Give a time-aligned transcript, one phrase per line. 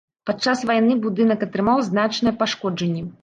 [0.27, 3.05] Падчас вайны будынак атрымаў значныя пашкоджанні.